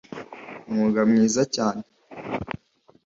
umwuga 0.69 0.99
mwiza 1.09 1.41
cyane 1.55 1.83